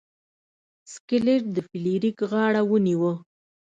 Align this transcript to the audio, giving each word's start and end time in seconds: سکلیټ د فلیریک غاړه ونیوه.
سکلیټ 0.93 1.43
د 1.55 1.57
فلیریک 1.67 2.17
غاړه 2.31 2.61
ونیوه. 2.65 3.13